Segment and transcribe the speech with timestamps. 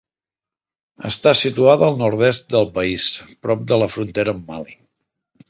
[1.09, 3.11] Està situada al nord-est del país,
[3.45, 4.77] prop de la frontera amb Mali.